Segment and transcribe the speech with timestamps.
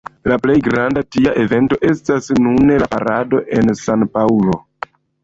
[0.29, 4.57] La plej granda tia evento estas nune la parado en San-Paŭlo.